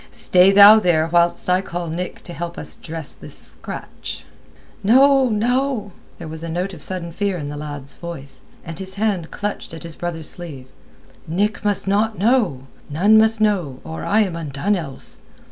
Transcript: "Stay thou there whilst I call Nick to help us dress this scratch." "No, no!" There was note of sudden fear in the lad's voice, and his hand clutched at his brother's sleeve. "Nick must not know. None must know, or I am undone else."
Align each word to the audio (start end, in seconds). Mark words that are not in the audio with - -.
"Stay 0.11 0.51
thou 0.51 0.79
there 0.79 1.07
whilst 1.13 1.47
I 1.47 1.61
call 1.61 1.87
Nick 1.87 2.21
to 2.23 2.33
help 2.33 2.57
us 2.57 2.75
dress 2.75 3.13
this 3.13 3.37
scratch." 3.37 4.25
"No, 4.83 5.29
no!" 5.29 5.91
There 6.17 6.27
was 6.27 6.41
note 6.41 6.73
of 6.73 6.81
sudden 6.81 7.11
fear 7.11 7.37
in 7.37 7.49
the 7.49 7.55
lad's 7.55 7.93
voice, 7.93 8.41
and 8.65 8.79
his 8.79 8.95
hand 8.95 9.29
clutched 9.29 9.75
at 9.75 9.83
his 9.83 9.95
brother's 9.95 10.27
sleeve. 10.27 10.65
"Nick 11.27 11.63
must 11.63 11.87
not 11.87 12.17
know. 12.17 12.65
None 12.89 13.19
must 13.19 13.41
know, 13.41 13.79
or 13.83 14.03
I 14.03 14.21
am 14.21 14.35
undone 14.35 14.75
else." 14.75 15.19